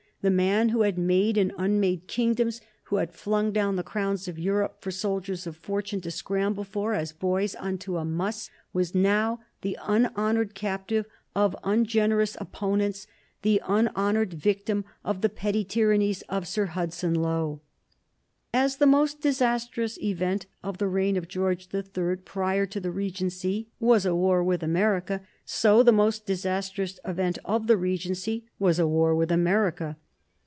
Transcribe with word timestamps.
The 0.23 0.29
man 0.29 0.69
who 0.69 0.83
had 0.83 0.99
made 0.99 1.35
and 1.35 1.51
unmade 1.57 2.05
kingdoms, 2.05 2.61
who 2.83 2.97
had 2.97 3.11
flung 3.11 3.51
down 3.51 3.75
the 3.75 3.81
crowns 3.81 4.27
of 4.27 4.37
Europe 4.37 4.79
for 4.79 4.91
soldiers 4.91 5.47
of 5.47 5.57
fortune 5.57 5.99
to 6.01 6.11
scramble 6.11 6.63
for 6.63 6.93
as 6.93 7.11
boys 7.11 7.55
unto 7.55 7.97
a 7.97 8.05
muss, 8.05 8.51
was 8.71 8.93
now 8.93 9.39
the 9.61 9.79
unhonored 9.81 10.53
captive 10.53 11.07
of 11.35 11.55
ungenerous 11.63 12.37
opponents, 12.39 13.07
the 13.41 13.63
unhonored 13.67 14.33
victim 14.35 14.85
of 15.03 15.21
the 15.21 15.27
petty 15.27 15.63
tyrannies 15.63 16.21
of 16.29 16.47
Sir 16.47 16.67
Hudson 16.67 17.15
Lowe. 17.15 17.59
[Sidenote: 18.53 18.77
1812 18.77 18.77
15 18.77 18.77
The 18.77 18.77
War 18.77 18.77
of 18.77 18.77
1812] 18.77 18.77
As 18.77 18.77
the 18.77 18.91
most 18.93 19.21
disastrous 19.23 19.97
event 20.03 20.45
of 20.61 20.77
the 20.77 20.87
reign 20.87 21.17
of 21.17 21.27
George 21.27 21.69
the 21.69 21.81
Third 21.81 22.25
prior 22.25 22.67
to 22.67 22.79
the 22.79 22.91
Regency 22.91 23.69
was 23.79 24.05
a 24.05 24.13
war 24.13 24.43
with 24.43 24.61
America, 24.61 25.21
so 25.45 25.81
the 25.81 25.91
most 25.91 26.27
disastrous 26.27 26.99
event 27.03 27.39
of 27.43 27.65
the 27.65 27.75
Regency 27.77 28.45
was 28.59 28.77
a 28.77 28.85
war 28.85 29.15
with 29.15 29.31
America. 29.31 29.97